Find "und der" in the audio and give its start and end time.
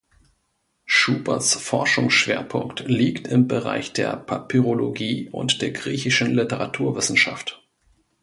5.29-5.69